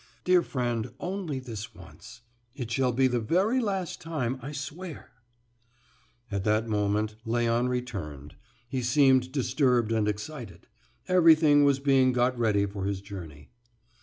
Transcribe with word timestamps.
"Dear 0.23 0.41
friend 0.41 0.91
only 0.99 1.37
this 1.37 1.75
once. 1.75 2.21
It 2.55 2.71
shall 2.71 2.91
be 2.91 3.05
the 3.05 3.19
very 3.19 3.59
last 3.59 4.01
time, 4.01 4.39
I 4.41 4.51
swear!" 4.51 5.11
At 6.31 6.43
that 6.43 6.67
moment, 6.67 7.17
Léon 7.23 7.69
returned. 7.69 8.33
He 8.67 8.81
seemed 8.81 9.31
disturbed 9.31 9.91
and 9.91 10.07
excited. 10.07 10.65
Everything 11.07 11.65
was 11.65 11.77
being 11.77 12.13
got 12.13 12.35
ready 12.35 12.65
for 12.65 12.85
his 12.85 12.99
journey. 12.99 13.51